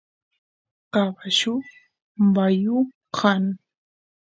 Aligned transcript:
caballu 0.93 1.55
bayu 2.33 2.77
kan 3.17 3.43